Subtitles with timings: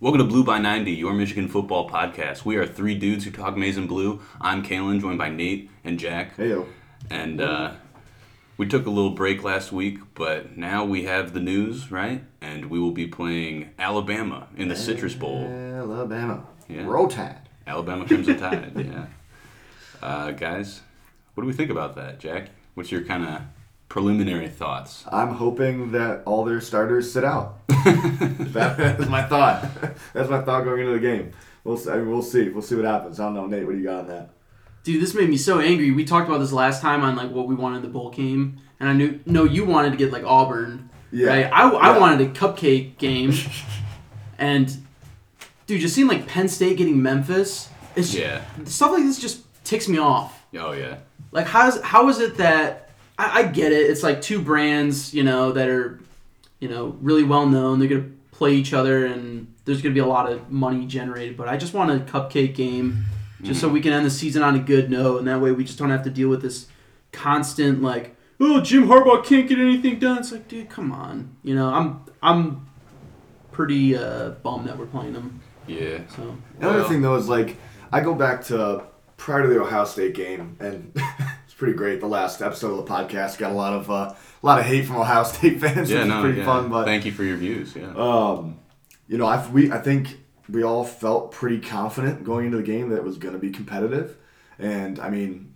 [0.00, 2.44] Welcome to Blue by 90, your Michigan football podcast.
[2.44, 4.20] We are three dudes who talk maize and blue.
[4.40, 6.36] I'm Kalen, joined by Nate and Jack.
[6.36, 6.68] Hey yo.
[7.10, 7.72] And uh,
[8.56, 12.22] we took a little break last week, but now we have the news, right?
[12.40, 15.44] And we will be playing Alabama in the Citrus Bowl.
[15.44, 16.44] Alabama.
[16.68, 16.84] Yeah.
[16.84, 17.48] Roll Tide.
[17.66, 19.06] Alabama Crimson Tide, yeah.
[20.00, 20.82] Uh, guys,
[21.34, 22.50] what do we think about that, Jack?
[22.74, 23.42] What's your kind of
[23.88, 25.04] preliminary thoughts?
[25.10, 27.58] I'm hoping that all their starters sit out.
[27.68, 29.66] that is my thought.
[30.12, 31.32] That's my thought going into the game.
[31.64, 32.48] We'll see, I mean, we'll see.
[32.48, 33.20] We'll see what happens.
[33.20, 33.64] I don't know, Nate.
[33.66, 34.30] What do you got on that?
[34.84, 35.90] Dude, this made me so angry.
[35.90, 38.60] We talked about this last time on like what we wanted in the bowl game,
[38.80, 41.28] and I knew no, you wanted to get like Auburn, Yeah.
[41.28, 41.44] right?
[41.52, 41.98] I, I Yeah.
[41.98, 43.32] wanted a cupcake game,
[44.38, 44.74] and
[45.66, 48.40] dude, just seeing like Penn State getting Memphis, it's Yeah.
[48.64, 50.42] stuff like this just ticks me off.
[50.58, 50.98] Oh, yeah.
[51.32, 52.87] Like, how's how is it that
[53.18, 53.90] I, I get it?
[53.90, 56.00] It's like two brands, you know, that are,
[56.60, 57.78] you know, really well known.
[57.80, 61.36] They're gonna play each other, and there's gonna be a lot of money generated.
[61.36, 63.04] But I just want a cupcake game,
[63.42, 65.64] just so we can end the season on a good note, and that way we
[65.64, 66.66] just don't have to deal with this
[67.12, 70.18] constant like, oh, Jim Harbaugh can't get anything done.
[70.18, 71.36] It's like, dude, come on.
[71.42, 72.66] You know, I'm I'm
[73.52, 75.40] pretty uh, bummed that we're playing them.
[75.66, 75.98] Yeah.
[76.14, 77.56] So Another Well- thing though is like
[77.92, 78.84] I go back to
[79.16, 81.04] prior to the Ohio State game, and it's
[81.58, 82.00] pretty great.
[82.00, 84.86] The last episode of the podcast got a lot of uh, a lot of hate
[84.86, 85.90] from Ohio State fans.
[85.90, 86.46] Yeah, which no, pretty yeah.
[86.46, 86.70] fun.
[86.70, 87.92] But Thank you for your views, yeah.
[87.94, 88.58] Um,
[89.06, 92.88] you know, I we I think we all felt pretty confident going into the game
[92.88, 94.16] that it was going to be competitive,
[94.58, 95.54] and I mean,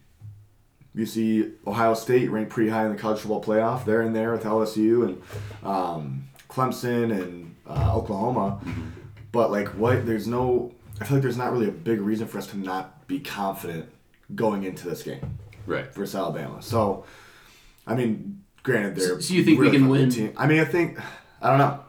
[0.95, 3.87] you see Ohio State ranked pretty high in the college football playoff.
[3.87, 5.23] They're in there with LSU and
[5.63, 8.61] um, Clemson and uh, Oklahoma,
[9.31, 10.05] but like what?
[10.05, 10.75] There's no.
[11.01, 13.89] I feel like there's not really a big reason for us to not be confident
[14.35, 15.93] going into this game right.
[15.95, 16.63] versus Alabama.
[16.63, 17.05] So,
[17.87, 19.21] I mean, granted, they're.
[19.21, 20.11] So you think we can win?
[20.11, 20.33] Team.
[20.37, 20.99] I mean, I think
[21.41, 21.81] I don't know.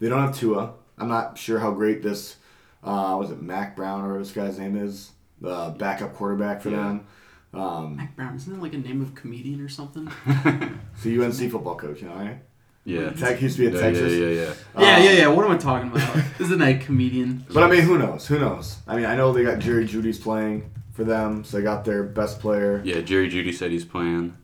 [0.00, 0.72] They don't have Tua.
[0.98, 2.36] I'm not sure how great this.
[2.82, 6.76] Uh, was it Mac Brown or this guy's name is the backup quarterback for Yeah.
[6.76, 7.06] them.
[7.54, 10.04] Um, Mac Brown isn't that like a name of comedian or something?
[11.02, 12.42] the UNC football coach, you know, right?
[12.84, 13.10] Yeah.
[13.10, 14.12] Tech used to be at yeah, Texas.
[14.12, 14.42] yeah, yeah, yeah.
[14.42, 15.28] Yeah, Um, yeah, yeah.
[15.28, 16.18] What am I talking about?
[16.38, 17.46] Isn't that a comedian?
[17.50, 18.26] But I mean, who knows?
[18.26, 18.76] Who knows?
[18.86, 22.02] I mean, I know they got Jerry Jeudy's playing for them, so they got their
[22.02, 22.80] best player.
[22.84, 24.36] Yeah, Jerry Jeudy said he's playing.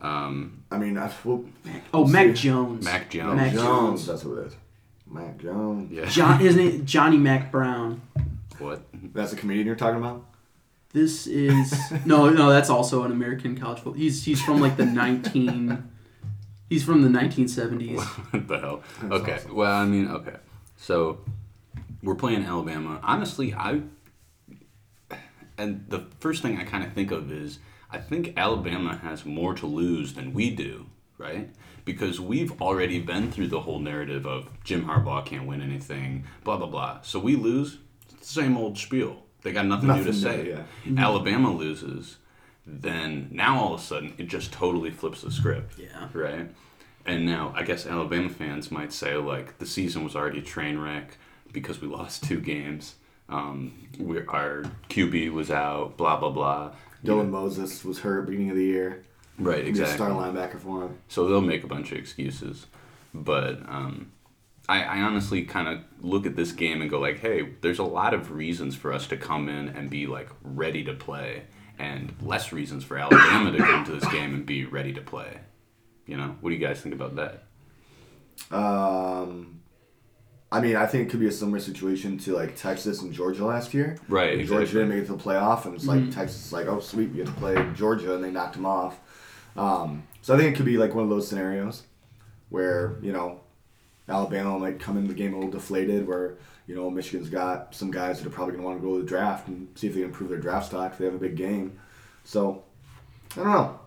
[0.00, 1.44] Um, I mean, I, well,
[1.92, 2.42] Oh, We'll Mac see.
[2.44, 2.84] Jones.
[2.84, 3.36] Mac Jones.
[3.36, 4.06] Mac Jones, Jones.
[4.06, 4.56] That's who it is.
[5.10, 5.90] Mac Jones.
[5.90, 6.04] yeah.
[6.06, 8.02] John, his name Johnny Mac Brown.
[8.58, 8.82] What?
[9.12, 10.24] That's the comedian you're talking about.
[10.92, 11.74] This is
[12.06, 12.50] no, no.
[12.50, 13.94] That's also an American college football.
[13.94, 15.90] He's he's from like the nineteen.
[16.68, 18.00] He's from the nineteen seventies.
[18.30, 18.82] what the hell?
[19.02, 19.34] That's okay.
[19.34, 19.54] awesome.
[19.56, 20.36] Well, I mean, okay.
[20.76, 21.18] So
[22.02, 23.00] we're playing Alabama.
[23.02, 23.80] Honestly, I
[25.58, 27.58] and the first thing I kind of think of is
[27.90, 30.86] I think Alabama has more to lose than we do,
[31.18, 31.50] right?
[31.84, 36.56] Because we've already been through the whole narrative of Jim Harbaugh can't win anything, blah
[36.56, 37.00] blah blah.
[37.02, 37.78] So we lose,
[38.20, 39.22] same old spiel.
[39.42, 40.48] They got nothing, new to Nothing new, say.
[40.48, 40.62] yeah.
[40.86, 40.98] Mm-hmm.
[40.98, 42.16] Alabama loses,
[42.66, 46.08] then now all of a sudden it just totally flips the script Yeah.
[46.14, 46.48] right?
[47.06, 50.78] And now I guess Alabama fans might say like the season was already a train
[50.78, 51.18] wreck
[51.52, 52.94] because we lost two games.
[53.28, 56.72] Um, we our QB was out, blah blah blah.
[57.04, 59.04] Dylan Moses was hurt beginning of the year.
[59.38, 59.96] Right, exactly.
[59.96, 60.98] star linebacker for him.
[61.08, 62.66] So they'll make a bunch of excuses,
[63.12, 64.12] but um,
[64.68, 67.84] I, I honestly kind of look at this game and go like, hey, there's a
[67.84, 71.44] lot of reasons for us to come in and be like ready to play,
[71.78, 75.40] and less reasons for Alabama to come to this game and be ready to play.
[76.06, 77.44] You know, what do you guys think about that?
[78.56, 79.60] Um,
[80.54, 83.44] I mean, I think it could be a similar situation to like Texas and Georgia
[83.44, 83.98] last year.
[84.08, 86.80] Right, Georgia didn't make it to the playoff, and it's like Texas is like, oh
[86.80, 88.98] sweet, we get to play Georgia, and they knocked them off.
[89.56, 91.82] Um, so I think it could be like one of those scenarios
[92.50, 93.40] where you know
[94.08, 97.90] Alabama might come into the game a little deflated, where you know Michigan's got some
[97.90, 99.94] guys that are probably going to want to go to the draft and see if
[99.94, 101.78] they can improve their draft stock if they have a big game.
[102.24, 102.62] So
[103.32, 103.80] I don't know.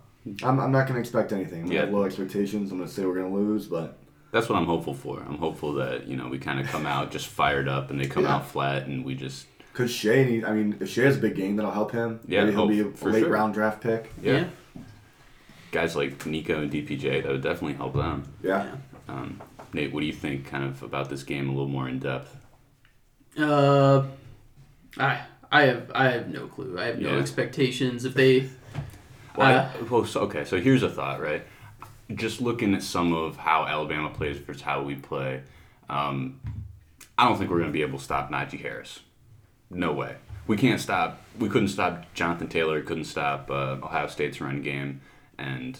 [0.43, 1.59] I'm, I'm not going to expect anything.
[1.61, 1.85] I'm gonna Yeah.
[1.85, 2.71] have low expectations.
[2.71, 3.96] I'm going to say we're going to lose, but
[4.31, 5.19] That's what I'm hopeful for.
[5.27, 8.07] I'm hopeful that you know we kind of come out just fired up, and they
[8.07, 8.35] come Yeah.
[8.35, 10.43] out flat, and we just Cause Shea need?
[10.43, 12.19] I mean, if Shea has a big game, that'll help him.
[12.27, 13.29] Yeah, Maybe he'll hope- be a late sure.
[13.29, 14.11] round draft pick.
[14.21, 14.45] yeah.
[15.71, 18.23] Guys like Nico and DPJ, that would definitely help them.
[18.41, 18.65] Yeah.
[19.07, 19.39] Um,
[19.73, 22.35] Nate, what do you think kind of about this game a little more in depth?
[23.37, 24.03] Uh,
[24.97, 25.19] I
[25.51, 26.77] I have I have no clue.
[26.79, 27.19] I have no Yeah.
[27.19, 28.03] expectations.
[28.05, 28.49] If they
[29.35, 31.43] Well, Uh, I- well so, okay, so here's a thought, right?
[32.15, 35.41] Just looking at some of how Alabama plays versus how we play,
[35.89, 36.39] um,
[37.17, 38.99] I don't think we're going to be able to stop Najee Harris.
[39.69, 40.15] No way.
[40.47, 41.21] We can't stop.
[41.37, 42.81] We couldn't stop Jonathan Taylor.
[42.81, 45.01] Couldn't stop uh, Ohio State's run game,
[45.37, 45.77] and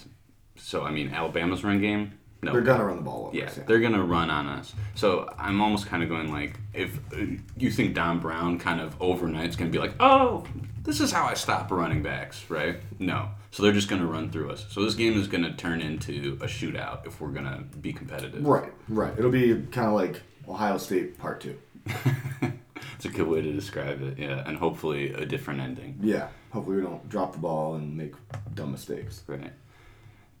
[0.56, 2.12] so I mean Alabama's run game.
[2.42, 2.52] No.
[2.52, 3.58] They're gonna run the ball over Yeah, us.
[3.66, 4.74] they're gonna run on us.
[4.94, 7.24] So I'm almost kind of going like, if uh,
[7.56, 10.44] you think Don Brown kind of overnight's gonna be like, oh,
[10.82, 12.76] this is how I stop running backs, right?
[12.98, 13.30] No.
[13.50, 14.66] So they're just gonna run through us.
[14.70, 18.44] So this game is gonna turn into a shootout if we're gonna be competitive.
[18.44, 19.14] Right, right.
[19.18, 21.58] It'll be kind of like Ohio State Part Two.
[22.98, 24.18] It's a good way to describe it.
[24.18, 26.00] Yeah, and hopefully a different ending.
[26.02, 26.28] Yeah.
[26.52, 28.14] Hopefully we don't drop the ball and make
[28.54, 29.22] dumb mistakes.
[29.28, 29.52] Right.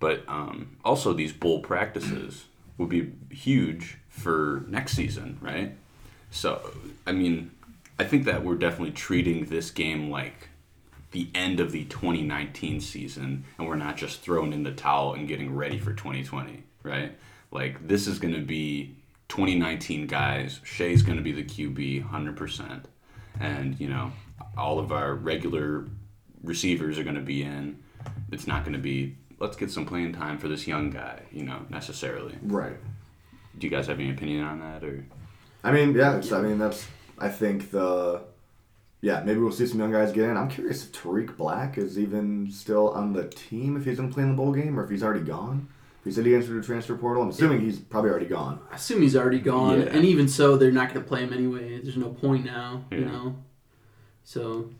[0.00, 2.46] But um, also, these bowl practices
[2.76, 5.76] would be huge for next season, right?
[6.32, 6.72] So,
[7.06, 7.52] I mean,
[7.96, 10.48] I think that we're definitely treating this game like
[11.10, 15.26] the end of the 2019 season, and we're not just throwing in the towel and
[15.26, 17.16] getting ready for 2020, right?
[17.50, 18.96] Like, this is going to be
[19.28, 20.60] 2019 guys.
[20.64, 22.84] Shea's going to be the QB 100%.
[23.40, 24.12] And, you know,
[24.56, 25.86] all of our regular
[26.42, 27.78] receivers are going to be in.
[28.30, 31.44] It's not going to be, let's get some playing time for this young guy, you
[31.44, 32.36] know, necessarily.
[32.42, 32.76] Right.
[33.58, 34.84] Do you guys have any opinion on that?
[34.84, 35.04] or
[35.64, 36.16] I mean, yeah.
[36.16, 36.86] It's, I mean, that's.
[37.18, 38.22] I think the.
[39.00, 40.36] Yeah, maybe we'll see some young guys get in.
[40.36, 44.14] I'm curious if Tarik Black is even still on the team, if he's going to
[44.14, 45.68] play in the bowl game, or if he's already gone.
[46.00, 48.60] If he said he entered the transfer portal, I'm assuming he's probably already gone.
[48.72, 49.86] I assume he's already gone, Yeah.
[49.86, 51.80] and even so, they're not going to play him anyway.
[51.80, 53.36] There's no point now, you know.
[54.24, 54.70] So,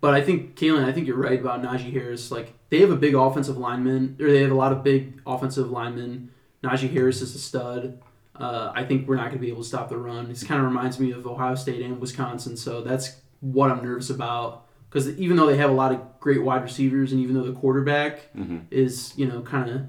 [0.00, 2.30] but I think Kalen, I think you're right about Najee Harris.
[2.30, 5.70] Like they have a big offensive lineman, or they have a lot of big offensive
[5.70, 6.30] linemen.
[6.62, 8.00] Najee Harris is a stud.
[8.36, 10.28] Uh, I think we're not going to be able to stop the run.
[10.28, 14.10] This kind of reminds me of Ohio State and Wisconsin, so that's what I'm nervous
[14.10, 14.66] about.
[14.88, 17.52] Because even though they have a lot of great wide receivers, and even though the
[17.58, 18.62] quarterback Mhm.
[18.70, 19.82] is, you know, kind of,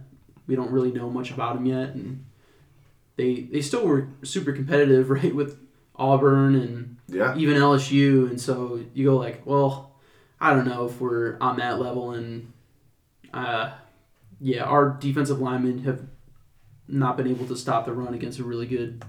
[0.47, 2.25] we don't really know much about him yet, and
[3.15, 5.59] they they still were super competitive, right, with
[5.95, 7.35] Auburn and Yeah.
[7.37, 9.91] even LSU, and so you go like, well,
[10.41, 12.51] I don't know if we're on that level, and
[13.33, 13.71] uh,
[14.41, 16.01] yeah, our defensive linemen have
[16.87, 19.03] not been able to stop the run against a really good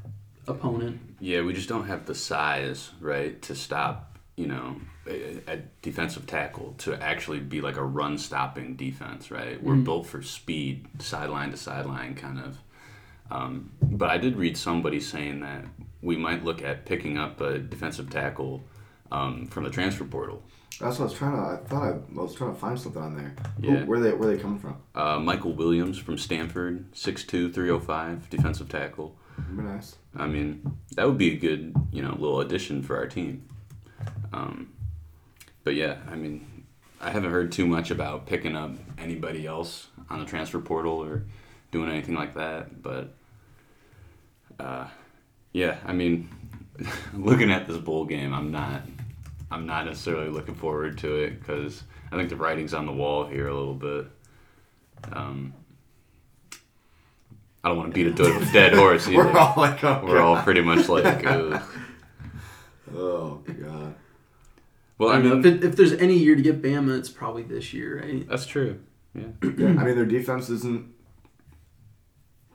[0.47, 1.01] opponent.
[1.21, 4.06] Yeah, we just don't have the size, right, to stop,
[4.37, 4.77] you know,
[5.09, 9.63] a, a defensive tackle to actually be like a run stopping defense, right?
[9.63, 12.59] We're built for speed, sideline to sideline kind of.
[13.31, 15.65] Um, but I did read somebody saying that
[16.03, 18.63] we might look at picking up a defensive tackle
[19.11, 20.43] um, from the transfer portal.
[20.79, 21.39] That's what I was trying to.
[21.39, 23.35] I thought I, I was trying to find something on there.
[23.63, 23.85] Who- Yeah.
[23.85, 24.77] where they where they coming from?
[24.95, 29.17] Uh, Michael Williams from Stanford, 6'2", 305, defensive tackle.
[29.39, 29.97] Very nice.
[30.15, 33.49] I mean, that would be a good, you know, little addition for our team.
[34.37, 34.73] Um,
[35.65, 36.65] but yeah, I mean,
[37.01, 41.25] I haven't heard too much about picking up anybody else on the transfer portal or
[41.71, 42.83] doing anything like that.
[42.83, 43.15] But
[44.61, 44.89] uh,
[45.53, 46.29] yeah, I mean,
[47.15, 48.83] looking at this bowl game, I'm not,
[49.51, 53.27] I'm not necessarily looking forward to it because I think the writing's on the wall
[53.27, 54.07] here a little bit.
[55.13, 55.55] Um,
[57.65, 58.13] I don't want to beat a
[58.53, 59.17] dead, horse either.
[59.19, 61.63] We're all like, oh, We're all pretty much like, Ugh.
[62.95, 63.97] Oh god.
[64.99, 67.09] Well, I I mean, mean, if, it, if there's any year to get Bama, it's
[67.09, 68.29] probably this year, right?
[68.29, 68.81] that's true.
[69.15, 70.93] Yeah, Yeah, I mean their defense isn't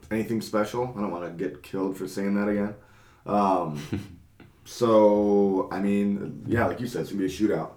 [0.10, 0.94] anything special.
[0.98, 2.76] I don't want to get killed for saying that again.
[3.26, 3.80] Um,
[4.66, 7.72] so I mean, yeah, like you said, it's gonna be a shootout.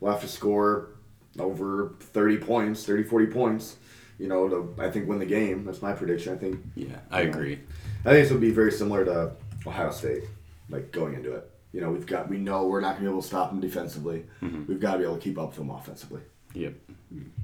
[0.00, 0.90] We'll have to score
[1.38, 3.76] over 30 points, 30, 40 points.
[4.18, 5.64] You know, to I think win the game.
[5.64, 6.32] That's my prediction.
[6.32, 7.60] I think yeah, I agree.
[8.04, 9.32] I think this would be very similar to
[9.66, 10.22] Ohio State,
[10.70, 11.50] like going into it.
[11.76, 14.24] You know, we've got we know we're not gonna be able to stop them defensively.
[14.40, 16.22] We've got to be able to keep up with them offensively.
[16.54, 16.72] Yep,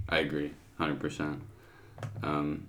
[0.09, 1.43] I agree, hundred percent.
[2.23, 2.67] Um,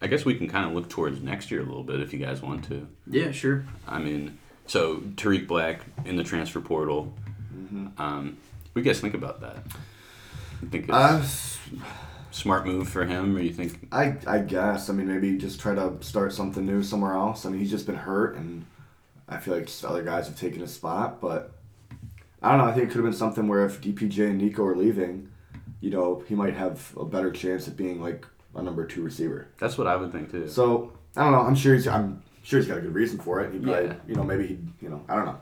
[0.00, 2.18] I guess we can kind of look towards next year a little bit if you
[2.18, 2.88] guys want to.
[3.06, 3.66] Yeah, sure.
[3.86, 7.12] I mean, so Tarik Black in the transfer portal.
[7.98, 8.38] Um,
[8.72, 9.58] what do you guys think about that?
[10.62, 11.22] You think it's Uh,
[12.30, 13.88] smart move for him, or you think?
[13.92, 14.88] I I guess.
[14.88, 17.44] I mean, maybe just try to start something new somewhere else.
[17.44, 18.64] I mean, he's just been hurt, and
[19.28, 21.20] I feel like just other guys have taken his spot.
[21.20, 21.52] But
[22.42, 22.64] I don't know.
[22.64, 25.28] I think it could have been something where if DPJ and Nico are leaving,
[25.80, 29.48] you know, he might have a better chance at being like a number two receiver.
[29.58, 30.48] That's what I would think too.
[30.48, 31.40] So I don't know.
[31.40, 33.52] I'm sure he's I'm sure he's got a good reason for it.
[33.52, 33.94] He probably, Yeah.
[34.06, 35.38] you know, maybe he, you know, I don't know.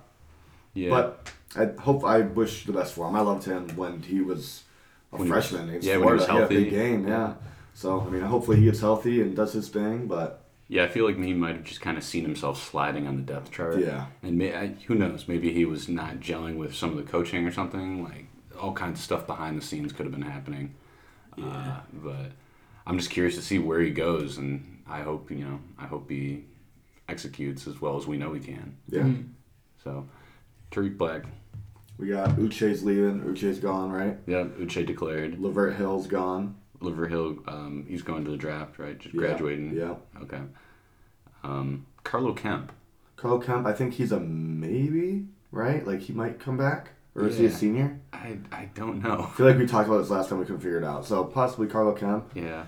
[0.74, 3.16] yeah, But I hope I wish the best for him.
[3.16, 4.62] I loved him when he was
[5.12, 5.78] a When he was- freshman.
[5.82, 6.46] yeah, when he was Florida.
[6.48, 6.90] He a big healthy.
[6.90, 7.08] game.
[7.08, 7.34] Yeah.
[7.74, 10.06] So I mean, hopefully he gets healthy and does his thing.
[10.06, 10.41] But
[10.72, 13.22] Yeah, I feel like he might have just kind of seen himself sliding on the
[13.22, 13.78] depth chart.
[13.78, 14.06] Yeah.
[14.22, 15.28] And may, I, who knows?
[15.28, 18.02] Maybe he was not gelling with some of the coaching or something.
[18.02, 18.24] Like
[18.58, 20.74] all kinds of stuff behind the scenes could have been happening.
[21.36, 21.44] Yeah.
[21.44, 22.30] Uh, but
[22.86, 26.08] I'm just curious to see where he goes, and I hope you know I hope
[26.08, 26.44] he
[27.06, 28.74] executes as well as we know he can.
[28.88, 29.28] yeah, Mhm.
[29.84, 30.06] So
[30.70, 31.24] Tarik Black,
[31.98, 33.20] we got Uche's leaving.
[33.20, 34.16] Uche's gone, right?
[34.26, 35.36] yeah, Uche declared.
[35.38, 36.54] Lavert Hill's gone.
[36.82, 38.98] Lavert Hill, um, he's going to the draft, right?
[38.98, 39.74] Just Yeah, graduating.
[39.74, 39.94] Yeah.
[40.22, 40.40] Okay.
[41.44, 42.72] Um, Carlo Kemp.
[43.16, 45.86] Carlo Kemp, I think he's a maybe, right?
[45.86, 47.98] Like he might come back, or is he a senior?
[48.12, 49.28] I, I don't know.
[49.32, 51.04] I feel like we talked about this last time we couldn't figure it out.
[51.06, 52.64] So possibly Carlo Kemp, Yeah.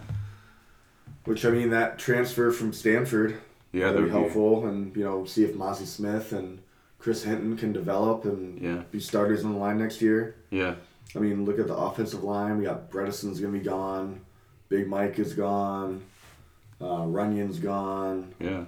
[1.25, 3.41] which I mean that transfer from Stanford
[3.73, 6.61] Yeah, that'd be that'd helpful, and you know see if Mazi Smith and
[6.99, 8.83] Chris Hinton can develop and Yeah.
[8.91, 10.37] be starters on the line next year.
[10.51, 10.77] Yeah.
[11.17, 12.59] I mean, look at the offensive line.
[12.59, 14.21] We got Bredeson's gonna be gone.
[14.69, 16.03] Big Mike is gone.
[16.81, 18.35] Uh, Runyan's gone.
[18.41, 18.65] Yeah.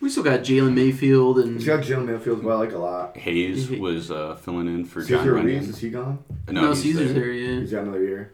[0.00, 3.16] We still got Jalen Mayfield and He's got Jalen Mayfield, who I like a lot.
[3.16, 5.44] Hayes was uh, filling in for Jon Runyan.
[5.44, 6.22] Ruiz, is he gone?
[6.50, 7.22] no, he's Cesar's there.
[7.24, 7.32] there.
[7.32, 7.60] Yeah.
[7.60, 8.32] He's got another year.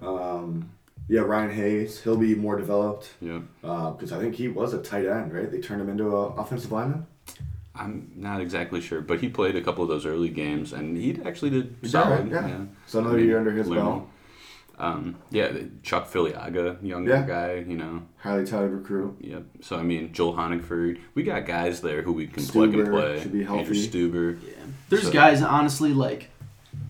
[0.00, 0.70] Um,
[1.08, 2.00] yeah, Ryan Hayes.
[2.02, 3.40] He'll be more developed Yeah.
[3.60, 5.50] because I think he was a tight end, right?
[5.50, 7.06] They turned him into an offensive lineman.
[7.74, 11.18] I'm not exactly sure, but he played a couple of those early games, and he
[11.24, 12.12] actually did He's solid.
[12.20, 12.46] alright, yeah.
[12.48, 12.64] yeah.
[12.86, 13.84] So another I mean, year under his learning.
[13.84, 14.08] belt.
[14.78, 15.52] Um, yeah,
[15.82, 17.26] Chuck Filiaga, younger Yeah.
[17.26, 18.02] guy, you know.
[18.18, 19.16] Highly touted recruit.
[19.20, 19.44] Yep.
[19.60, 23.20] So I mean, Joel Honigford, we got guys there who we can plug and play.
[23.22, 23.88] should be Andrew healthy.
[23.88, 24.38] Stuber.
[24.44, 24.52] Yeah.
[24.88, 26.30] There's So- guys honestly like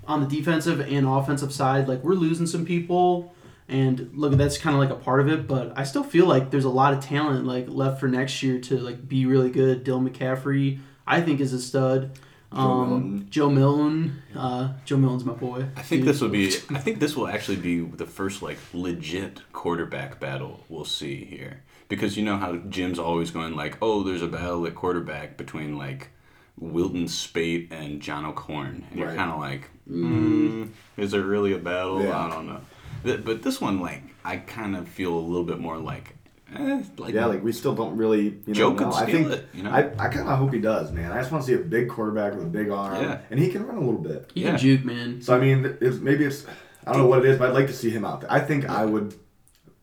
[0.06, 3.34] on the defensive and offensive side, like we're losing some people
[3.68, 6.50] and look that's kind of like a part of it, but I still feel like
[6.50, 9.84] there's a lot of talent like left for next year to like be really good.
[9.84, 12.18] Dylan McCaffrey, I think is a stud.
[12.52, 13.26] Joe Um, Milton.
[13.30, 15.64] Joe Milton, uh, Joe Milton's my boy.
[15.74, 16.08] I think Dude.
[16.08, 16.48] this will be.
[16.70, 21.62] I think this will actually be the first like legit quarterback battle we'll see here
[21.88, 25.78] because you know how Jim's always going like, oh, there's a battle at quarterback between
[25.78, 26.10] like
[26.58, 31.58] Wilton Speight and John O'Korn, and you're kind of like, mm, is there really a
[31.58, 32.02] battle?
[32.02, 32.18] Yeah.
[32.18, 32.60] I don't know.
[33.04, 36.14] Th- But this one, like, I kind of feel a little bit more like,
[36.54, 38.22] eh, like, Yeah, like we still don't really.
[38.24, 38.92] You know, Joe could know.
[38.94, 39.70] I think it, you know?
[39.70, 41.12] I, I kind of hope he does, man.
[41.12, 43.18] I just want to see a big quarterback with a big arm, Yeah.
[43.30, 44.30] and he can run a little bit.
[44.34, 44.50] He Yeah.
[44.50, 45.22] can juke, man.
[45.22, 46.44] So I mean, it's, maybe it's
[46.86, 48.32] I don't know what it is, but I'd like to see him out there.
[48.32, 49.14] I think I would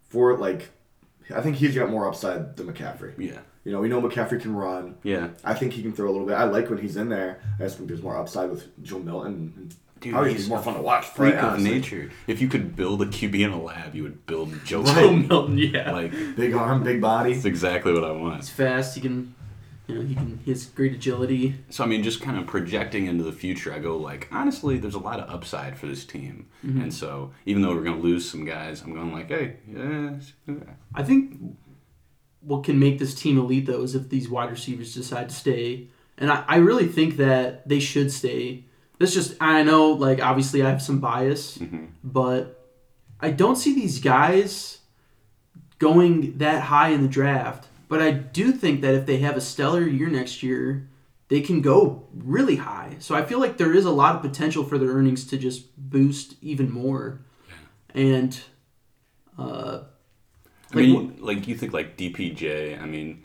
[0.10, 0.70] for like
[1.34, 3.14] I think he's got more upside than McCaffrey.
[3.18, 4.96] yeah, You know, we know McCaffrey can run.
[5.04, 5.28] yeah.
[5.44, 6.34] I think he can throw a little bit.
[6.36, 7.40] I like when he's in there.
[7.60, 9.70] I just think there's more upside with Joe Milton.
[10.02, 11.06] Dude, probably he's more fun to watch.
[11.08, 11.72] Freak of honestly.
[11.72, 12.12] nature.
[12.28, 14.82] If you could build a QB in a lab, you would build Joe.
[14.84, 14.96] Right.
[14.96, 15.28] Milton.
[15.28, 15.92] Milton, yeah.
[15.92, 17.34] Like Big arm, big body.
[17.34, 18.38] that's exactly what I want.
[18.38, 18.96] He's fast.
[18.96, 19.36] He can,
[19.88, 20.40] you know, he can.
[20.46, 21.56] He has great agility.
[21.70, 24.96] So I mean, just kind of projecting into the future, I go like, honestly, there's
[24.96, 26.82] a lot of upside for this team, Mm-hmm.
[26.82, 30.12] and so even though we're gonna lose some guys, I'm going like, hey, yeah,
[30.48, 30.54] yeah.
[30.96, 31.38] I think
[32.42, 35.88] what can make this team elite though is if these wide receivers decide to stay,
[36.18, 38.66] and I, I really think that they should stay.
[39.00, 41.86] This just I know like obviously I have some bias, Mm-hmm.
[42.04, 42.56] but
[43.20, 44.80] I don't see these guys
[45.80, 47.68] going that high in the draft.
[47.88, 50.88] But I do think that if they have a stellar year next year,
[51.30, 52.98] they can go really high.
[53.00, 55.76] So I feel like there is a lot of potential for their earnings to just
[55.78, 57.22] boost even more.
[57.96, 58.02] Yeah.
[58.02, 58.42] And
[59.38, 59.80] uh,
[60.72, 62.80] I Like, mean, like you think like DPJ.
[62.82, 63.24] I mean,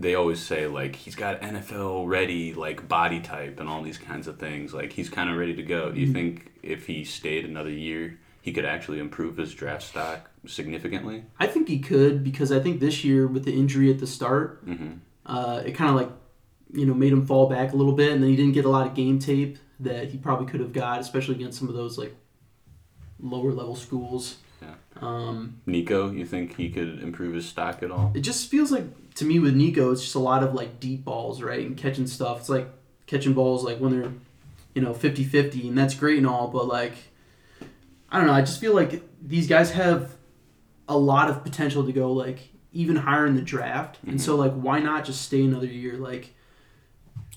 [0.00, 4.26] they always say like he's got NFL ready like body type and all these kinds
[4.26, 4.72] of things.
[4.74, 5.86] Like he's kind of ready to go.
[5.86, 5.94] Mm-hmm.
[5.94, 10.30] Do you think if he stayed another year, he could actually improve his draft stock
[10.46, 11.24] significantly?
[11.38, 14.64] I think he could because I think this year with the injury at the start,
[14.66, 14.92] Mm-hmm.
[15.26, 16.10] uh, it kind of like
[16.72, 18.70] you know made him fall back a little bit, and then he didn't get a
[18.70, 21.96] lot of game tape that he probably could have got, especially against some of those
[21.98, 22.14] like
[23.20, 24.38] lower level schools.
[24.62, 24.74] Yeah.
[25.00, 28.12] Um, Nico, you think he could improve his stock at all?
[28.14, 31.04] it just feels like to me with Nico, it's just a lot of like deep
[31.04, 32.40] balls, right, and catching stuff.
[32.40, 32.68] It's like
[33.06, 34.12] catching balls like when they're
[34.74, 36.94] you know 50-50, and that's great and all, but like
[38.10, 38.32] I don't know.
[38.32, 40.12] I just feel like these guys have
[40.88, 42.38] a lot of potential to go like
[42.72, 45.96] even higher in the draft, and so like why not just stay another year?
[45.96, 46.34] Like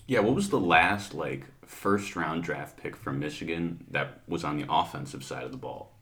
[0.07, 4.57] Yeah, what was the last like first round draft pick from Michigan that was on
[4.57, 5.93] the offensive side of the ball?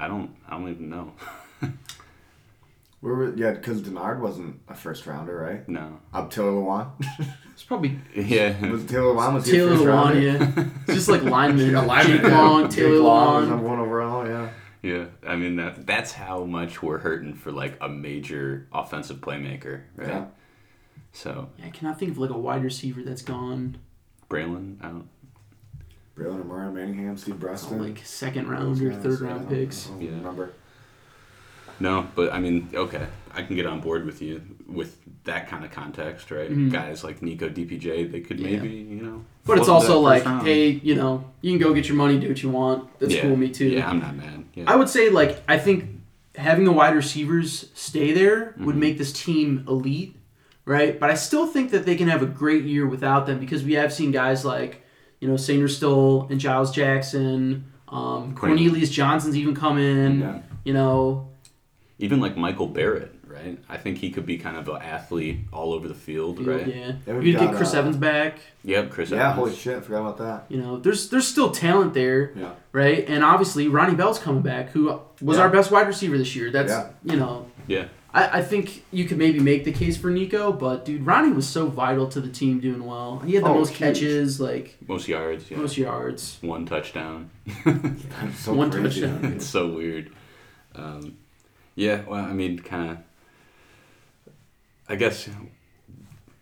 [0.00, 1.12] I don't I don't even know.
[3.00, 5.66] Where were, yeah, because Denard wasn't a first rounder, right?
[5.68, 6.00] no.
[6.12, 6.90] Up Taylor Lewan.
[7.52, 8.70] it's probably Yeah.
[8.70, 10.22] was Taylor Lewan was he a Taylor first Lewan,
[10.86, 10.94] yeah.
[10.94, 11.70] Just like linemen.
[11.70, 12.38] Yeah, lineman, Jake yeah.
[12.40, 13.48] Long, Jake Taylor Long was Lewan.
[13.48, 14.26] number one overall.
[14.26, 14.50] Yeah.
[14.82, 15.04] Yeah.
[15.26, 20.08] I mean that that's how much we're hurting for like a major offensive playmaker, right?
[20.08, 20.24] Yeah.
[21.12, 23.78] So Yeah, I cannot think of like a wide receiver that's gone
[24.28, 25.08] Braylon, I don't
[26.16, 27.82] Braylon Amara, Manningham, Steve oh, Breaston.
[27.82, 29.84] like second round or third guys, round yeah, I picks.
[29.86, 30.10] don't Yeah.
[30.10, 30.50] Remember?
[31.78, 35.64] No, but I mean, okay, I can get on board with you with that kind
[35.64, 36.50] of context, right?
[36.50, 36.70] Mhm.
[36.70, 38.50] Guys like Nico DPJ, they could Yeah.
[38.60, 39.24] maybe, you know.
[39.46, 40.46] But it's float into also like, first round.
[40.46, 42.86] hey, you know, you can go get your money, do what you want.
[42.98, 43.22] That's yeah.
[43.22, 43.68] cool me too.
[43.68, 44.44] Yeah, I'm not mad.
[44.54, 44.64] Yeah.
[44.66, 45.86] I would say like I think
[46.36, 48.80] having the wide receivers stay there would Mhm.
[48.80, 50.16] make this team elite,
[50.66, 51.00] right?
[51.00, 53.72] But I still think that they can have a great year without them because we
[53.74, 54.79] have seen guys like
[55.20, 60.20] you know Sainristil and Giles Jackson, um, Cornelius Johnson's even come in.
[60.20, 60.38] Yeah.
[60.64, 61.28] You know,
[61.98, 63.44] Even like Michael Barrett, right?
[63.44, 63.58] right?
[63.68, 66.66] I think he could be kind of an athlete all over the field, Field, right?
[66.66, 66.92] Yeah.
[67.06, 68.38] Yeah, we've you could get Chris uh, Evans back.
[68.64, 69.36] Yep, Chris Yeah, Evans.
[69.36, 70.44] holy shit, I forgot about that.
[70.54, 72.52] You know, there's there's still talent there, Yeah.
[72.72, 73.04] right?
[73.08, 75.44] And obviously Ronnie Bell's coming back, who was Yeah.
[75.44, 76.50] our best wide receiver this year.
[76.50, 76.88] That's Yeah.
[77.04, 77.86] you know, Yeah.
[78.12, 81.48] I, I think you could maybe make the case for Nico, but dude, Ronnie was
[81.48, 83.20] so vital to the team doing well.
[83.20, 83.78] He had the Oh, most huge.
[83.78, 85.58] catches, like Most yards, yeah.
[85.58, 86.38] most yards.
[86.40, 87.30] One touchdown.
[87.46, 89.02] It's so One crazy.
[89.02, 89.24] touchdown.
[89.36, 90.10] it's so weird.
[90.74, 91.18] Um,
[91.76, 92.98] yeah, well, I mean, kind of.
[94.88, 95.28] I guess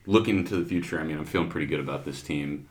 [0.06, 2.68] looking into the future, I mean, I'm feeling pretty good about this team.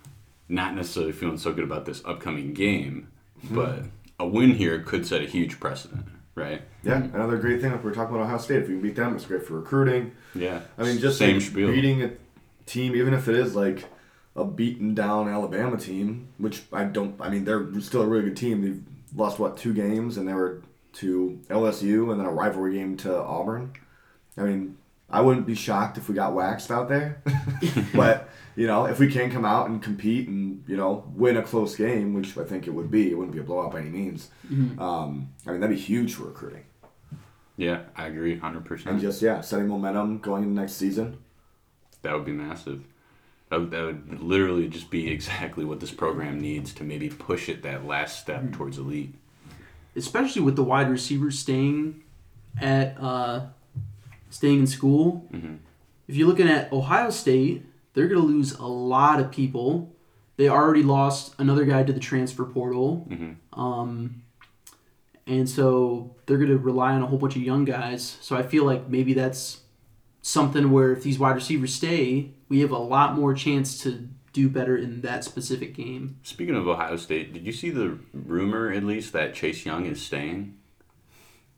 [0.49, 3.09] Not necessarily feeling so good about this upcoming game,
[3.47, 3.55] Hmm.
[3.55, 3.83] but
[4.19, 6.05] a win here could set a huge precedent,
[6.37, 6.61] right?
[6.83, 7.71] Yeah, another great thing.
[7.71, 8.61] Like we were talking about Ohio State.
[8.61, 10.11] If we can beat them, it's great for recruiting.
[10.35, 10.61] Yeah.
[10.77, 11.67] I mean, just same like, spiel.
[11.71, 12.11] beating a
[12.65, 13.85] team, even if it is like
[14.35, 17.19] a beaten down Alabama team, which I don't.
[17.19, 18.61] I mean, they're still a really good team.
[18.61, 18.83] They've
[19.15, 20.61] lost what two games, and they were
[20.93, 23.73] to LSU, and then a rivalry game to Auburn.
[24.37, 24.77] I mean,
[25.09, 27.21] I wouldn't be shocked if we got waxed out there,
[27.95, 28.26] but
[28.57, 31.75] you know, if we can come out and compete and you know win a close
[31.75, 34.29] game, which I think it would be, it wouldn't be a blowout by any means.
[34.77, 36.63] Um, I mean, that'd be huge for recruiting.
[37.55, 38.89] Yeah, I agree, hundred And percent.
[38.91, 41.17] And just yeah, setting momentum going into next season.
[42.03, 42.83] That would be massive.
[43.49, 47.47] That would, that would literally just be exactly what this program needs to maybe push
[47.49, 48.51] it that last step Hmm.
[48.51, 49.13] towards elite.
[49.95, 52.03] especially with the wide receivers staying
[52.61, 53.47] at uh,
[54.29, 55.25] staying in school.
[55.33, 55.57] Mhm.
[56.07, 57.65] If you're looking at Ohio State,
[57.97, 59.91] they're going to lose a lot of people.
[60.35, 63.37] They already lost another guy to the transfer portal, Mhm.
[63.53, 64.21] um,
[65.25, 68.17] and so they're going to rely on a whole bunch of young guys.
[68.21, 69.61] So I feel like maybe that's
[70.21, 74.47] something where if these wide receivers stay, we have a lot more chance to do
[74.47, 76.17] better in that specific game.
[76.21, 79.99] Speaking of Ohio State, did you see the rumor at least that Chase Young is
[79.99, 80.53] staying?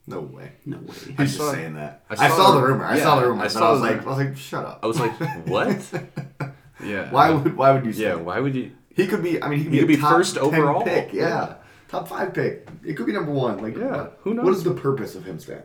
[0.10, 0.52] No way.
[0.66, 0.86] No way.
[0.88, 2.04] He's I just saw- saying that.
[2.10, 2.86] I I saw saw, the- the rumor.
[2.86, 3.44] I saw the rumor.
[3.44, 4.04] I saw I was like, rumor.
[4.08, 4.80] I was like, shut up.
[4.84, 5.12] I was like,
[5.48, 6.04] what?
[6.84, 7.12] yeah.
[7.12, 8.04] why would why would you say?
[8.04, 8.16] Yeah.
[8.16, 8.26] that?
[8.26, 8.72] Why would you?
[8.96, 9.42] He could be.
[9.42, 10.84] I mean, he could He be, could be top first 10 overall.
[10.84, 11.14] pick.
[11.14, 11.28] Yeah.
[11.28, 11.54] Yeah.
[11.88, 12.68] top five pick.
[12.84, 13.60] It could be number one.
[13.60, 14.46] Like, Yeah, what, who knows?
[14.46, 15.62] What is the purpose of him staying?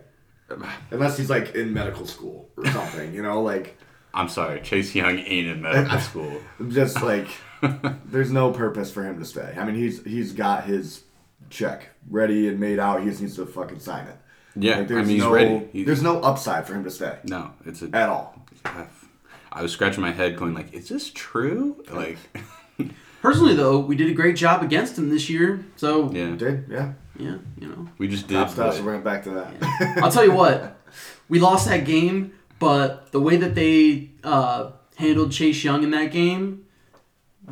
[0.91, 3.15] Unless he's like in medical school or something.
[3.15, 3.79] you know, like
[4.13, 6.41] I'm sorry, Chase Young ain't in medical school.
[6.69, 7.27] just like
[8.05, 9.55] there's no purpose for him to stay.
[9.57, 11.03] I mean, he's he's got his
[11.51, 13.01] check ready and made out.
[13.03, 14.17] He just needs to fucking sign it.
[14.57, 15.69] Yeah, Like, I there's mean he's no, ready.
[15.73, 17.91] He- There's no upside for him to stay no, it's a.
[17.95, 18.37] at all.
[19.53, 22.17] I was scratching my head, going like, "Is this true?" Like,
[23.23, 25.65] Personally, though, we did a great job against him this year.
[25.77, 26.93] So yeah, He did yeah.
[27.19, 28.35] Yeah, you know, we just did.
[28.35, 28.67] Top stuff.
[28.67, 29.99] what- So we're going back to that.
[30.03, 30.77] I'll tell you what,
[31.29, 36.11] we lost that game, but the way that they uh, handled Chase Young in that
[36.11, 36.65] game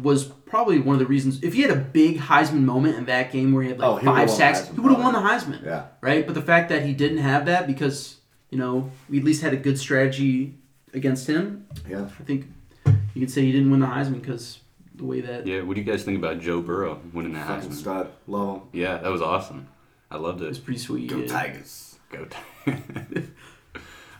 [0.01, 1.43] was probably one of the reasons.
[1.43, 3.97] If he had a big Heisman moment in that game where he had like Oh,
[3.97, 5.21] he five sacks, he would have won the.
[5.21, 5.87] Heisman, yeah.
[6.03, 6.27] right?
[6.27, 8.19] But the fact that he didn't have that because
[8.51, 10.55] you know we at least had a good strategy
[10.93, 12.05] against him, Yeah.
[12.21, 12.47] I think
[13.15, 14.61] you could say he didn't win the Heisman because
[14.95, 17.71] the way that yeah, what do you guys think about Joe Burrow winning the Fucking
[17.71, 17.75] Heisman?
[17.75, 18.11] stud.
[18.27, 18.63] Love him.
[18.75, 19.69] Yeah, that was awesome.
[20.11, 20.49] I loved was it.
[20.51, 21.09] Was pretty sweet.
[21.09, 21.27] Go yeah.
[21.29, 21.97] Tigers.
[22.11, 22.27] Go.
[22.27, 22.73] T-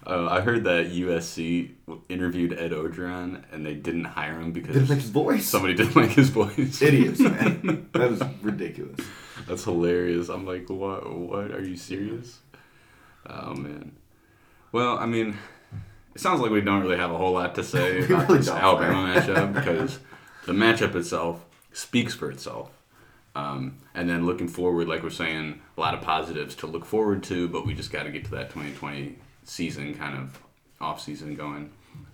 [0.07, 1.73] uh, I heard that USC
[2.09, 5.47] interviewed Ed Orgeron and they didn't hire him because Didn't like his voice.
[5.49, 6.83] somebody didn't like his voice.
[6.83, 7.89] Idiots, man.
[7.93, 9.01] that is ridiculous.
[9.47, 10.29] That's hilarious.
[10.29, 11.11] I'm like, what?
[11.17, 11.51] What?
[11.53, 12.41] Are you serious?
[13.29, 13.93] Oh man.
[14.73, 15.37] Well, I mean,
[16.15, 18.49] it sounds like we don't really have a whole lot to say about really this
[18.49, 19.99] Alabama matchup because
[20.47, 22.71] the matchup itself speaks for itself.
[23.35, 27.23] Um, and then looking forward, like we're saying, a lot of positives to look forward
[27.25, 30.39] to, but we just got to get to that 2020 season kind of
[30.81, 31.71] off season going.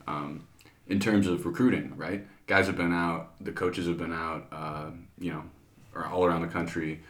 [0.07, 0.47] Um,
[0.87, 2.27] in terms of recruiting, right?
[2.47, 5.43] Guys have been out, the coaches have been out, uh, you know,
[5.95, 7.01] or all around the country.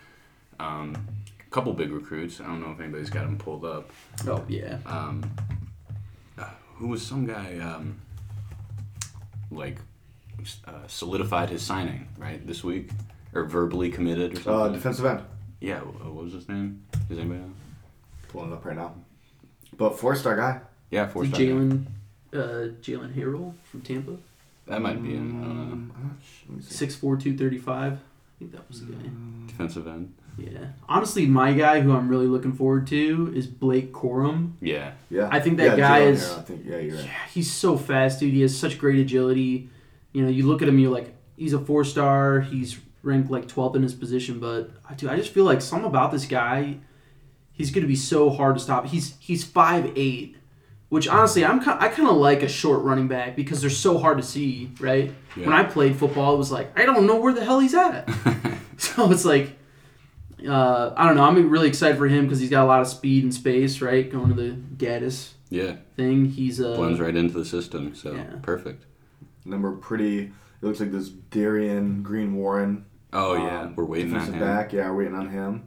[0.58, 0.96] Um,
[1.40, 2.40] a couple big recruits.
[2.40, 3.88] I don't know if anybody's got them pulled up.
[4.26, 4.78] Oh yeah.
[4.84, 5.30] Um,
[6.36, 8.00] uh, who was some guy um,
[9.52, 9.78] like
[10.66, 12.90] uh, solidified his signing right this week
[13.32, 14.72] or verbally committed or Uh, something?
[14.72, 15.22] defensive end.
[15.60, 16.84] yeah, what was his name?
[17.08, 17.52] Does anybody know?
[18.28, 18.94] Pulling it up right now.
[19.78, 20.60] But four star guy.
[20.90, 21.38] Yeah, four star.
[21.38, 21.46] guy.
[21.46, 21.86] Jalen
[22.34, 22.38] uh,
[22.82, 24.16] Jaylen Harrell from Tampa.
[24.66, 25.40] That might be him.
[25.42, 25.62] I don't know.
[25.62, 26.74] Um, I'm not sh- let me see.
[26.74, 27.94] Six four two thirty five.
[27.94, 29.08] I think that was the guy.
[29.46, 30.12] Defensive end.
[30.36, 30.66] Yeah.
[30.88, 34.52] Honestly, my guy who I'm really looking forward to is Blake Corum.
[34.60, 34.92] Yeah.
[35.10, 35.28] Yeah.
[35.32, 37.04] I think that yeah, guy Jalen is- Harrell, I think yeah, you're right.
[37.06, 38.34] Yeah, he's so fast, dude.
[38.34, 39.68] He has such great agility.
[40.12, 42.40] You know, you look at him, you're like, he's a four star.
[42.40, 45.88] He's ranked like 12th in his position, but I dude, I just feel like something
[45.88, 46.76] about this guy.
[47.58, 48.86] He's gonna be so hard to stop.
[48.86, 50.36] He's he's five eight,
[50.88, 54.16] which honestly, I'm I kind of like a short running back because they're so hard
[54.16, 55.12] to see, right?
[55.36, 55.44] Yeah.
[55.46, 58.08] When I played football, it was like I don't know where the hell he's at.
[58.78, 59.56] so it's like.
[60.48, 61.24] Uh, I don't know.
[61.24, 64.08] I'm really excited for him because he's got a lot of speed and space, right?
[64.08, 65.32] Going to the Gattis.
[65.50, 66.26] Yeah, thing.
[66.26, 68.36] He's a blends right into the system, so Yeah.
[68.40, 68.84] perfect.
[69.42, 70.18] And then we're pretty.
[70.20, 72.84] It looks like this Darion Green Warren.
[73.12, 74.38] Oh yeah, um, we're waiting on him.
[74.38, 74.72] back.
[74.72, 75.66] Yeah, we're waiting on him.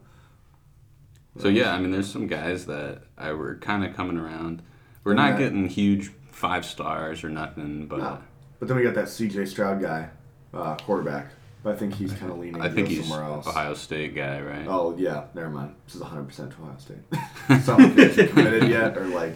[1.40, 4.62] So yeah, I mean, there's some guys that I were kind of coming around.
[5.04, 8.18] We're not that- getting huge five stars or nothing, but No.
[8.60, 9.46] But then we got that C.J.
[9.48, 10.10] Stroud guy,
[10.54, 11.32] uh, quarterback.
[11.64, 12.62] But I think he's kind of leaning.
[12.62, 13.48] I think he's somewhere else.
[13.48, 14.66] Ohio State guy, right?
[14.68, 15.76] Oh yeah, never mind.
[15.86, 16.98] This is 100 percent Ohio State.
[17.64, 19.36] so I don't know if he's committed yet or like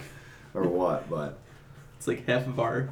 [0.54, 1.40] or what, but
[1.98, 2.90] It's like half of our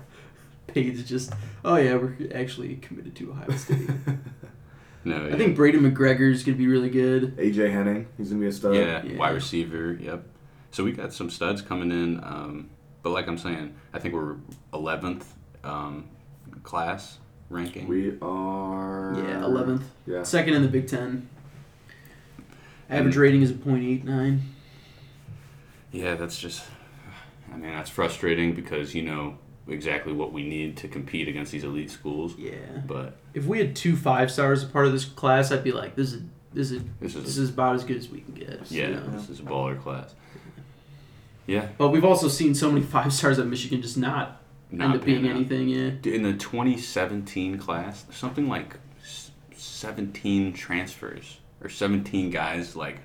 [0.68, 1.34] page is just,
[1.66, 3.89] oh yeah, we're actually committed to Ohio State.
[5.06, 7.36] No, I think Braiden McGregor's gonna be really good.
[7.38, 8.76] AJ Henning, he's gonna be a stud.
[8.76, 9.18] yeah, Yeah.
[9.18, 9.98] wide receiver.
[10.00, 10.24] Yep.
[10.72, 12.70] So we got some studs coming in, um,
[13.04, 14.36] but like I'm saying, I think we're
[14.74, 15.26] 11th
[15.63, 16.06] um,
[16.63, 17.88] class ranking.
[17.88, 19.13] We are.
[19.18, 20.24] Yeah, eleventh, Yeah.
[20.24, 21.28] second in the Big Ten.
[22.89, 24.39] Average rating is a .89.
[25.92, 26.63] yeah, that's just.
[27.52, 29.38] I mean, that's frustrating because you know
[29.68, 32.36] exactly what we need to compete against these elite schools.
[32.38, 32.54] Yeah.
[32.88, 35.96] But If we had two five stars a part of this class, I'd be like,
[35.96, 36.22] this is
[36.54, 38.72] this is this this is is about as good as we can get.
[38.72, 39.08] you yeah, know?
[39.08, 40.13] this is a baller class.
[41.46, 44.41] Yeah, But we've also seen so many five stars at Michigan just not,
[44.72, 45.36] not end up being out.
[45.36, 45.67] anything.
[45.67, 45.91] Yeah.
[46.06, 48.78] in the 2017 class, something like
[49.56, 53.00] 17 transfers or 17 guys like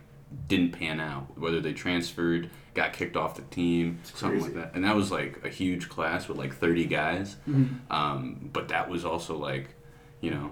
[0.46, 1.36] didn't pan out.
[1.38, 4.72] Whether they transferred, got kicked off the team, something like that.
[4.74, 7.36] And that was like a huge class with like 30 guys.
[7.48, 7.78] Mhm.
[7.90, 9.68] Um, but that was also like,
[10.20, 10.50] you know,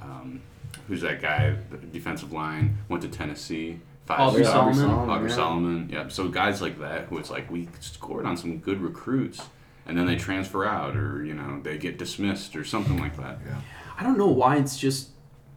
[0.00, 0.40] um,
[0.88, 1.56] who's that guy?
[1.70, 3.80] The defensive line went to Tennessee.
[4.06, 4.76] Five Aubrey stars.
[4.76, 5.10] Solomon.
[5.10, 5.36] Aubrey yeah.
[5.36, 5.88] Solomon.
[5.92, 6.08] Yeah.
[6.08, 9.42] So guys like that who it's like we scored on some good recruits,
[9.86, 13.38] and then they transfer out, or you know they get dismissed, or something like that.
[13.46, 13.60] Yeah.
[13.98, 15.10] I don't know why it's just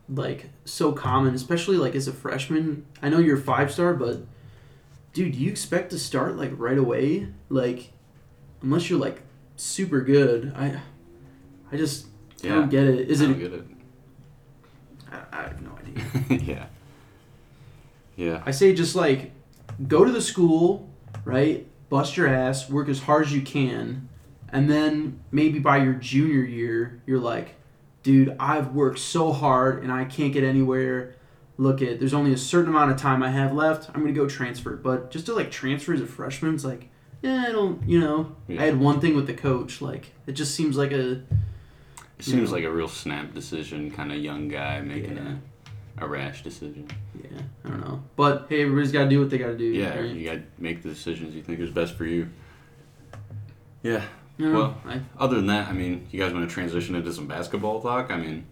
[0.10, 2.86] like so common, especially like as a freshman.
[3.02, 4.22] I know you're five star, but
[5.14, 7.30] dude, do you expect to start like right away?
[7.50, 7.92] Like,
[8.62, 9.22] unless you're like
[9.56, 10.82] super good, I,
[11.72, 12.08] I just
[12.52, 13.10] I don't get it.
[13.10, 13.40] Is I it?
[13.40, 13.66] get it?
[15.12, 16.40] I, I have no idea.
[16.44, 16.66] yeah.
[18.16, 18.44] Yeah.
[18.46, 19.32] I say just like
[19.88, 20.90] go to the school,
[21.26, 21.68] right?
[21.90, 24.10] Bust your ass, work as hard as you can,
[24.52, 27.56] and then maybe by your junior year, you're like,
[28.04, 31.16] dude, I've worked so hard and I can't get anywhere.
[31.58, 33.90] Look at there's only a certain amount of time I have left.
[33.90, 34.76] I'm gonna go transfer.
[34.76, 36.90] But just to like transfer as a freshman, it's like,
[37.22, 38.36] yeah, I don't you know.
[38.48, 38.62] Yeah.
[38.62, 41.22] I had one thing with the coach, like it just seems like a
[42.24, 42.56] It seems Yeah.
[42.56, 45.36] like a real snap decision, kind of young guy making Yeah.
[46.00, 46.88] a, a rash decision.
[47.22, 48.02] yeah, I don't know.
[48.16, 49.66] But hey, everybody's gotta do what they gotta do.
[49.66, 50.10] Yeah, right?
[50.10, 52.30] you got to make the decisions you think is best for you.
[53.82, 54.06] Yeah.
[54.40, 57.82] Well, I, Other than that, I mean, you guys want to transition into some basketball
[57.82, 58.10] talk?
[58.10, 58.46] I mean,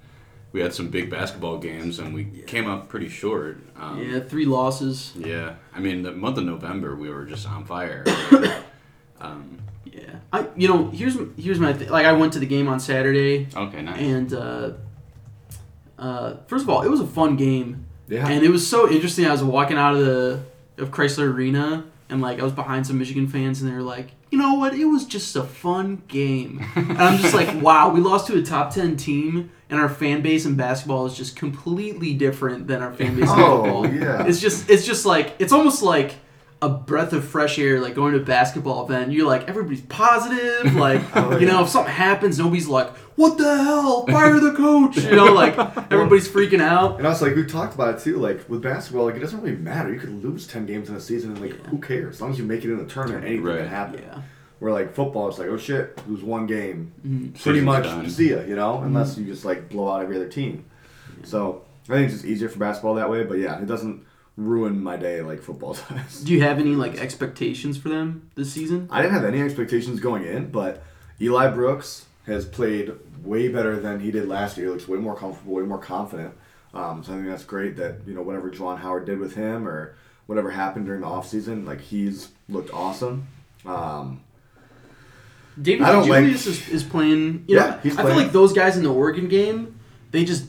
[0.52, 3.58] we had some big basketball games and we came up pretty short.
[3.78, 5.14] Um, yeah, three losses.
[5.18, 5.56] Yeah.
[5.74, 8.04] I mean, the month of November, we were just on fire.
[9.22, 9.81] um, Yeah,
[10.34, 13.48] I you know here's here's my th- like I went to the game on Saturday
[13.56, 14.00] okay, nice.
[14.00, 14.72] and uh,
[15.98, 18.28] uh, first of all it was a fun game Yeah.
[18.28, 19.26] and it was so interesting.
[19.26, 20.44] I was walking out of the
[20.78, 24.08] of Crisler Arena and like I was behind some Michigan fans and they were like,
[24.32, 24.74] you know what?
[24.74, 26.64] It was just a fun game.
[26.76, 30.22] And I'm just like, wow, we lost to a top ten team and our fan
[30.22, 33.88] base in basketball is just completely different than our fan base in Oh, football.
[33.94, 34.26] yeah.
[34.26, 36.16] It's just it's just like it's almost like
[36.64, 39.12] a breath of fresh air, like going to a basketball event.
[39.12, 43.58] You're like everybody's positive, like Oh, you know, if something happens, nobody's like, "What the
[43.64, 44.06] hell?
[44.06, 45.58] Fire the coach!" You know, like
[45.92, 46.98] everybody's freaking out.
[47.00, 49.56] And also, like we talked about it too, like with basketball, like it doesn't really
[49.58, 49.92] matter.
[49.92, 51.70] You could lose ten games in a season, and like Yeah.
[51.70, 52.16] who cares?
[52.16, 53.58] As long as you make it in the tournament, anything Right.
[53.60, 54.02] can happen.
[54.04, 54.22] Yeah,
[54.60, 57.34] Where like football, it's like oh shit, lose one game, Mhm.
[57.34, 58.10] pretty Season's much done.
[58.10, 60.66] see ya, you know, unless you just like blow out every other team.
[61.24, 63.24] So I think it's just easier for basketball that way.
[63.24, 64.04] But yeah, it doesn't
[64.46, 66.24] ruin my day like football does.
[66.24, 68.88] Do you have any like expectations for them this season?
[68.92, 70.84] I didn't have any expectations going in, but
[71.22, 72.92] Eli Brooks has played
[73.24, 74.68] way better than he did last year.
[74.68, 76.34] He looks way more comfortable, way more confident.
[76.74, 79.68] Um, so I think that's great that, you know, whatever Juwan Howard did with him
[79.68, 83.28] or whatever happened during the offseason, like he's looked awesome.
[83.66, 84.22] Um,
[85.62, 87.44] David I don't like- Julius is, is playing.
[87.48, 89.78] You Yeah, know, he's I feel like those guys in the Oregon game,
[90.12, 90.46] they just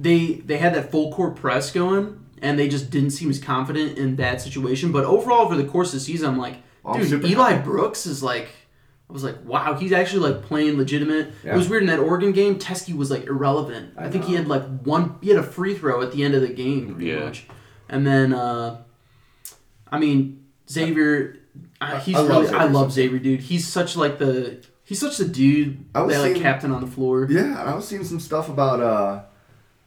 [0.00, 3.98] they they had that full court press going, and they just didn't seem as confident
[3.98, 4.92] in that situation.
[4.92, 7.64] But overall, over the course of the season, I'm like, I'm dude, Eli happy.
[7.64, 8.48] Brooks is like.
[9.08, 11.30] I was like, wow, he's actually like playing legitimate.
[11.44, 11.54] Yeah.
[11.54, 12.58] It was weird in that Oregon game.
[12.58, 13.94] Teske was like irrelevant.
[13.96, 15.16] I, I think he had like one.
[15.22, 17.20] He had a free throw at the end of the game, pretty Yeah.
[17.20, 17.46] much.
[17.88, 18.82] And then, uh,
[19.90, 21.36] I mean, Xavier.
[21.80, 22.46] Uh, he's I love really.
[22.46, 23.40] Xavier I love Xavier, dude.
[23.42, 24.64] He's such like the.
[24.82, 27.26] He's such the dude I was that like captain on the floor.
[27.30, 29.22] yeah, I was seeing some stuff about uh,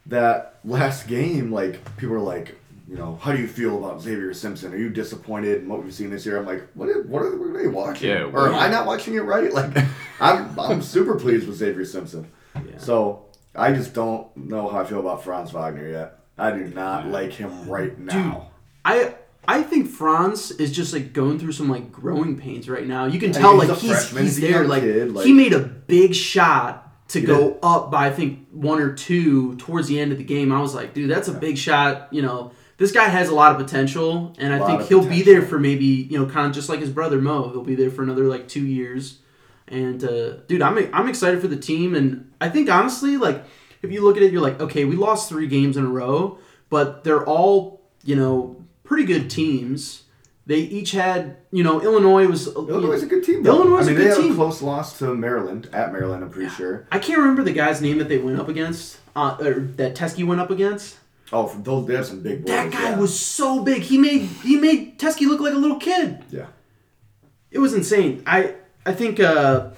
[0.06, 1.52] that last game.
[1.52, 2.56] Like, people were like,
[2.88, 4.72] you know, how do you feel about Xavier Simpson?
[4.72, 6.38] Are you disappointed in what we've seen this year?
[6.38, 6.88] I'm like, what?
[6.88, 8.10] Is, what are, what are they watching?
[8.10, 9.52] Yeah, or am I not watching it right?
[9.52, 9.76] Like,
[10.20, 12.30] I'm I'm super pleased with Xavier Simpson.
[12.56, 12.78] Yeah.
[12.78, 16.18] So I just don't know how I feel about Franz Wagner yet.
[16.36, 18.50] I do not like him right now.
[18.84, 19.14] I
[19.46, 23.06] I think Franz is just like going through some like growing pains right now.
[23.06, 24.66] You can I tell he's like he's freshman, he's he's there.
[24.66, 28.80] Like, kid, like- he made a big shot to go up by I think one
[28.80, 30.52] or two towards the end of the game.
[30.52, 32.08] I was like, dude, that's a big shot.
[32.12, 35.42] You know, this guy has a lot of potential, and I think he'll be there
[35.42, 37.50] for maybe you know kind of just like his brother Mo.
[37.50, 39.18] He'll be there for another like two years.
[39.66, 43.44] And uh, dude, I'm I'm excited for the team, and I think honestly, like
[43.82, 46.38] if you look at it, you're like, okay, we lost three games in a row,
[46.68, 50.04] but they're all you know pretty good teams.
[50.50, 52.48] They each had, you know, Illinois was.
[52.48, 53.44] Illinois is a good team.
[53.44, 53.54] Though.
[53.54, 54.32] Illinois is I mean, a they good had team.
[54.32, 56.24] a close loss to Maryland at Maryland.
[56.24, 56.88] I'm pretty sure.
[56.90, 60.26] I can't remember the guy's name that they went up against, uh, or that Teske
[60.26, 60.98] went up against.
[61.32, 62.48] Oh, for those they have some big boys.
[62.48, 62.98] That guy yeah.
[62.98, 63.82] was so big.
[63.82, 66.24] He made he made Teske look like a little kid.
[66.30, 66.46] Yeah.
[67.52, 68.24] It was insane.
[68.26, 69.70] I I think uh,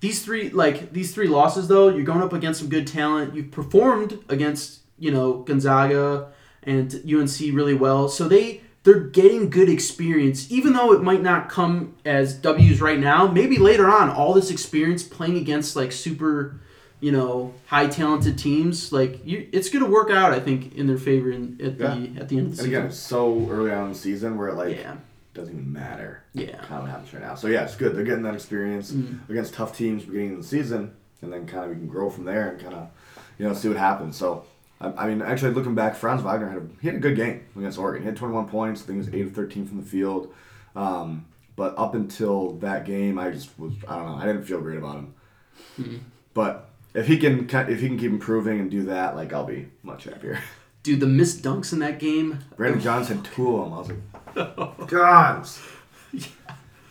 [0.00, 3.34] these three like these three losses though, you're going up against some good talent.
[3.34, 6.32] You've performed against you know Gonzaga
[6.62, 11.48] and UNC really well, so they they're getting good experience, even though it might not
[11.48, 13.26] come as W's right now.
[13.26, 16.60] Maybe later on, all this experience playing against like super,
[17.00, 20.32] you know, high talented teams, like you, it's gonna work out.
[20.32, 21.86] I think in their favor in, at the
[22.20, 22.86] at the end of the And again, season.
[22.86, 24.96] it's so early on in the season where it like Yeah,
[25.32, 26.22] doesn't even matter.
[26.34, 26.56] yeah.
[26.58, 27.34] Kind of what happens right now.
[27.36, 27.96] So yeah, it's good.
[27.96, 29.28] They're getting that experience Mm.
[29.30, 30.92] against tough teams beginning of the season,
[31.22, 32.88] and then kind of we can grow from there and kind of,
[33.38, 34.16] you know, see what happens.
[34.16, 34.44] So.
[34.96, 37.46] I I mean, actually, looking back, Franz Wagner had a, he had a good game
[37.56, 38.02] against Oregon.
[38.02, 38.82] He had 21 points.
[38.82, 40.32] I think it was 8 of 13 from the field.
[40.76, 44.16] Um, but up until that game, I just was I don't know.
[44.16, 45.14] I didn't feel great about him.
[45.80, 45.96] Mm-hmm.
[46.32, 49.68] But if he can if he can keep improving and do that, like I'll be
[49.82, 50.40] much happier.
[50.82, 52.40] Dude, the missed dunks in that game.
[52.56, 53.72] Brandon Johns had two of them.
[53.72, 55.62] I was like, Johns.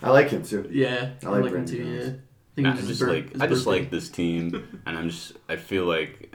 [0.01, 0.67] I like him too.
[0.71, 1.83] Yeah, I I like like, him Brandon too.
[1.83, 2.05] Jones.
[2.05, 5.09] Yeah, I think Nah, I was just like I just like this team, and I'm
[5.09, 6.33] just I feel like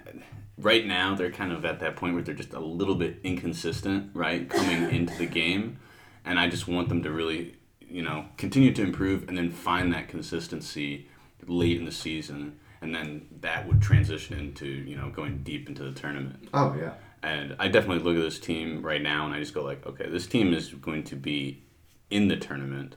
[0.58, 4.10] right now they're kind of at that point where they're just a little bit inconsistent,
[4.14, 5.78] right, coming into the game,
[6.24, 9.92] and I just want them to really, you know, continue to improve and then find
[9.92, 11.08] that consistency
[11.46, 15.82] late in the season, and then that would transition into you know going deep into
[15.82, 16.48] the tournament.
[16.52, 16.94] Oh yeah.
[17.20, 20.08] And I definitely look at this team right now, and I just go like, okay,
[20.08, 21.64] this team is going to be
[22.10, 22.94] in the tournament.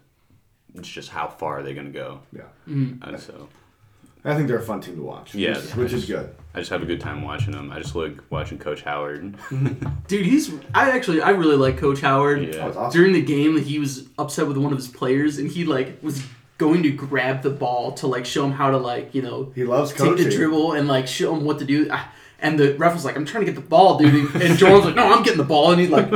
[0.75, 2.19] It's just how far are they going to go?
[2.31, 2.43] Yeah.
[2.69, 2.99] Mm.
[3.01, 3.49] And so
[4.23, 5.33] I think they're a fun team to watch.
[5.33, 6.35] Yeah, Which, which is good.
[6.53, 7.71] I just have a good time watching them.
[7.71, 9.35] I just like watching Coach Howard.
[10.07, 10.51] Dude, he's.
[10.75, 12.41] I actually, I really like Coach Howard.
[12.53, 12.99] That was yeah, awesome.
[12.99, 16.23] During the game, he was upset with one of his players, and he like was
[16.57, 19.63] going to grab the ball to like show him how to like you know He
[19.63, 20.25] loves take coaching.
[20.29, 21.87] the dribble and like show him what to do.
[21.89, 24.85] Ah, And the ref was like, "I'm trying to get the ball, dude." And Jordan's
[24.85, 26.11] like, "No, I'm getting the ball," and he like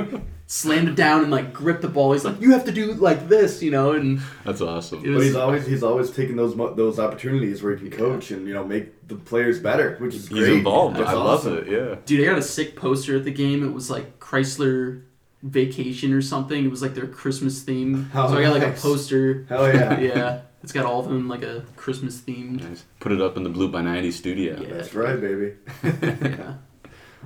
[0.48, 2.14] slammed it down and like gripped the ball.
[2.14, 5.04] He's like, "You have to do like this," you know, and that's awesome.
[5.06, 8.48] it But he's always he's always taking those those opportunities where he can coach and
[8.48, 10.54] you know make the players better, which is He's great.
[10.54, 10.98] involved.
[10.98, 11.56] That's I awesome.
[11.56, 11.72] love it.
[11.72, 11.96] Yeah.
[12.06, 13.64] Dude, I got a sick poster at the game.
[13.68, 15.02] It was like Crisler
[15.44, 16.64] Vacation or something.
[16.66, 18.10] It was like their Christmas theme.
[18.16, 19.46] Oh, so I got like a poster.
[19.50, 20.00] Hell yeah.
[20.12, 22.62] yeah, it's got all of them like a Christmas themed.
[22.68, 22.84] Nice.
[23.00, 24.60] Put it up in the Blue by 90 studio.
[24.60, 24.74] Yeah.
[24.74, 25.54] That's right, baby.
[26.22, 26.54] Yeah.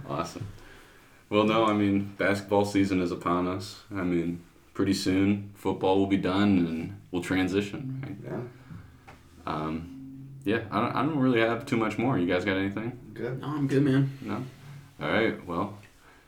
[0.08, 0.46] Awesome.
[1.30, 3.84] Well, no, I mean, basketball season is upon us.
[3.92, 4.42] I mean,
[4.74, 8.34] pretty soon football will be done and we'll transition, right?
[8.34, 8.42] Yeah.
[9.46, 12.18] Um, yeah, I don't, I don't really have too much more.
[12.18, 12.98] You guys got anything?
[13.14, 13.42] Good.
[13.42, 14.18] No, I'm good, man.
[14.22, 14.44] No?
[15.02, 15.46] All right.
[15.46, 15.78] Well,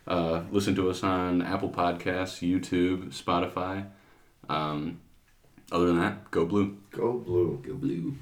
[0.08, 3.88] uh, listen to us on Apple Podcasts, YouTube, Spotify.
[4.50, 5.00] Um,
[5.72, 6.78] other than that, go blue.
[6.92, 7.62] Go blue.
[7.66, 8.16] Go blue.